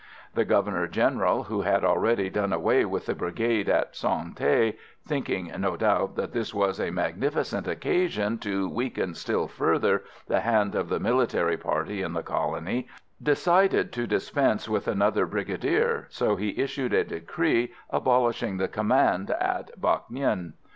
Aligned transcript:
The 0.33 0.45
Governor 0.45 0.87
General, 0.87 1.43
who 1.43 1.61
had 1.61 1.85
already 1.85 2.27
done 2.31 2.51
away 2.51 2.85
with 2.85 3.05
the 3.05 3.13
brigade 3.13 3.69
at 3.69 3.95
Son 3.95 4.33
Tay, 4.33 4.75
thinking, 5.07 5.51
no 5.59 5.77
doubt, 5.77 6.15
that 6.15 6.31
this 6.31 6.55
was 6.55 6.79
a 6.79 6.89
magnificent 6.89 7.67
occasion 7.67 8.39
to 8.39 8.67
weaken 8.67 9.13
still 9.13 9.47
further 9.47 10.03
the 10.27 10.39
hand 10.39 10.73
of 10.73 10.89
the 10.89 10.99
military 10.99 11.55
party 11.55 12.01
in 12.01 12.13
the 12.13 12.23
colony, 12.23 12.87
decided 13.21 13.91
to 13.91 14.07
dispense 14.07 14.67
with 14.67 14.87
another 14.87 15.27
brigadier, 15.27 16.07
so 16.09 16.35
he 16.35 16.59
issued 16.59 16.95
a 16.95 17.03
decree 17.03 17.71
abolishing 17.91 18.57
the 18.57 18.67
command 18.67 19.29
at 19.29 19.69
Bac 19.79 20.05
Ninh. 20.09 20.53